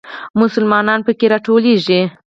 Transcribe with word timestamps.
مسلمانان 0.39 0.99
په 1.05 1.11
کې 1.19 1.25
راټولېږي. 1.33 2.01